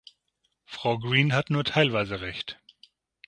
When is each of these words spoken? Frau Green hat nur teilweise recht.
Frau 0.65 0.97
Green 0.97 1.31
hat 1.31 1.51
nur 1.51 1.63
teilweise 1.63 2.21
recht. 2.21 2.59